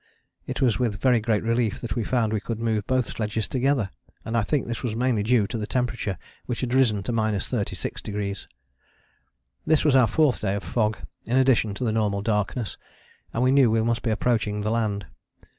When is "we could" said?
2.33-2.57